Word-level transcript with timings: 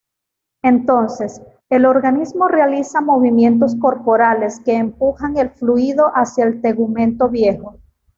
Entonces, 0.63 1.43
el 1.69 1.85
organismo 1.85 2.47
realiza 2.47 3.01
movimientos 3.01 3.75
corporales 3.75 4.59
que 4.61 4.73
empujan 4.73 5.37
el 5.37 5.51
fluido 5.51 6.07
hacia 6.15 6.45
el 6.45 6.59
tegumento 6.59 7.29
viejo. 7.29 7.77